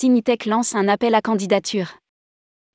[0.00, 1.98] Tinitech lance un appel à candidature.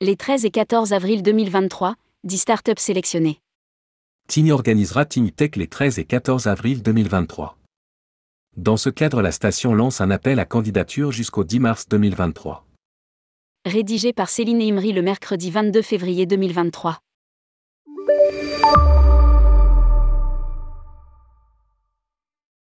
[0.00, 3.40] Les 13 et 14 avril 2023, 10 startups sélectionnées.
[4.28, 7.58] Tiny organisera Tinitech les 13 et 14 avril 2023.
[8.56, 12.64] Dans ce cadre, la station lance un appel à candidature jusqu'au 10 mars 2023.
[13.66, 17.00] Rédigé par Céline Imri le mercredi 22 février 2023.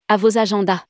[0.08, 0.84] À vos agendas.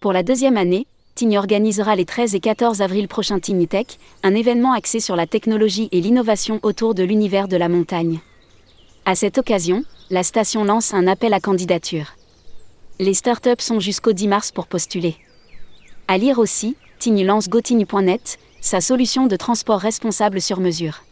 [0.00, 3.86] Pour la deuxième année, Tiny organisera les 13 et 14 avril prochains Tech,
[4.24, 8.18] un événement axé sur la technologie et l'innovation autour de l'univers de la montagne.
[9.04, 12.16] À cette occasion, la station lance un appel à candidature.
[12.98, 15.14] Les startups sont jusqu'au 10 mars pour postuler.
[16.08, 21.04] À lire aussi, Tiny lance gotiny.net, sa solution de transport responsable sur mesure.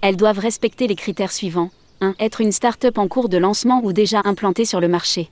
[0.00, 1.70] Elles doivent respecter les critères suivants
[2.00, 2.14] 1.
[2.18, 5.28] Être une start-up en cours de lancement ou déjà implantée sur le marché.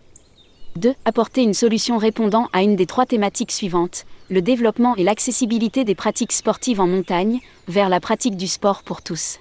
[0.76, 0.94] 2.
[1.04, 5.94] Apporter une solution répondant à une des trois thématiques suivantes, le développement et l'accessibilité des
[5.94, 9.38] pratiques sportives en montagne, vers la pratique du sport pour tous.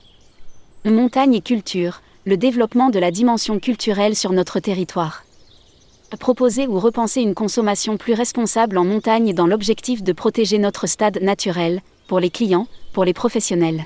[0.86, 5.23] Montagne et culture, le développement de la dimension culturelle sur notre territoire.
[6.19, 11.22] Proposer ou repenser une consommation plus responsable en montagne dans l'objectif de protéger notre stade
[11.22, 13.86] naturel, pour les clients, pour les professionnels.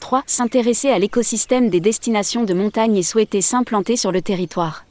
[0.00, 0.22] 3.
[0.26, 4.84] S'intéresser à l'écosystème des destinations de montagne et souhaiter s'implanter sur le territoire.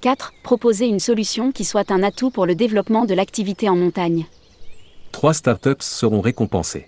[0.00, 0.32] 4.
[0.44, 4.26] Proposer une solution qui soit un atout pour le développement de l'activité en montagne.
[5.10, 6.86] Trois startups seront récompensées.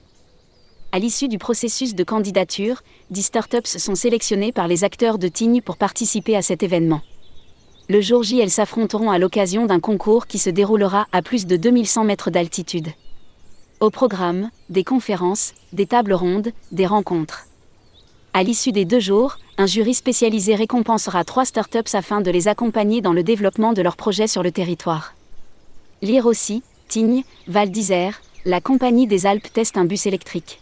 [0.93, 5.63] À l'issue du processus de candidature, 10 startups sont sélectionnées par les acteurs de Tignes
[5.63, 7.01] pour participer à cet événement.
[7.89, 11.57] Le jour J, elles s'affronteront à l'occasion d'un concours qui se déroulera à plus de
[11.57, 12.89] 2100 mètres d'altitude.
[13.81, 17.47] Au programme, des conférences, des tables rondes, des rencontres.
[18.33, 23.01] À l'issue des deux jours, un jury spécialisé récompensera trois startups afin de les accompagner
[23.01, 25.15] dans le développement de leurs projets sur le territoire.
[26.01, 30.61] Lire aussi, Tignes, Val d'Isère, la compagnie des Alpes teste un bus électrique.